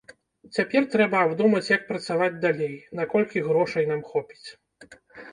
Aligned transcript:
Цяпер 0.55 0.85
трэба 0.93 1.17
абдумаць 1.25 1.67
як 1.71 1.83
працаваць 1.89 2.39
далей, 2.45 2.73
наколькі 3.01 3.43
грошай 3.49 3.85
нам 3.91 4.01
хопіць. 4.09 4.43